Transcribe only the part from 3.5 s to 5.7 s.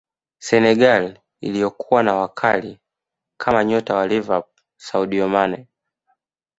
nyota wa liverpool sadio mane